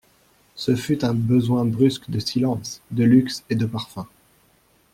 [0.55, 4.07] Ce fut un besoin brusque de silence, de luxe et de parfums.